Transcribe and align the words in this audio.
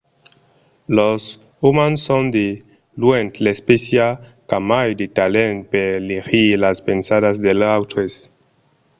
los 0.97 1.21
umans 1.69 1.99
son 2.07 2.23
de 2.35 2.47
luènh 3.01 3.35
l'espècia 3.45 4.07
qu'a 4.47 4.59
mai 4.69 4.87
de 5.01 5.07
talent 5.17 5.57
per 5.71 5.89
legir 6.09 6.49
las 6.63 6.77
pensadas 6.87 7.35
dels 7.45 7.67
autres 7.77 8.11